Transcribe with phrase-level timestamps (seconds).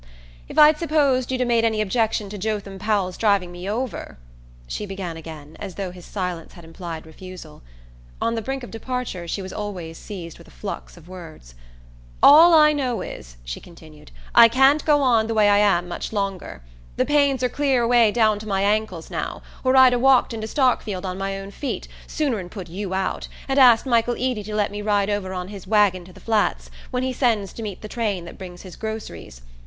[0.49, 4.17] "If I'd supposed you'd 'a' made any objection to Jotham Powell's driving me over"
[4.67, 7.61] she began again, as though his silence had implied refusal.
[8.19, 11.53] On the brink of departure she was always seized with a flux of words.
[12.23, 16.11] "All I know is," she continued, "I can't go on the way I am much
[16.11, 16.63] longer.
[16.97, 20.41] The pains are clear away down to my ankles now, or I'd 'a' walked in
[20.41, 24.55] to Starkfield on my own feet, sooner'n put you out, and asked Michael Eady to
[24.55, 27.83] let me ride over on his wagon to the Flats, when he sends to meet
[27.83, 29.43] the train that brings his groceries.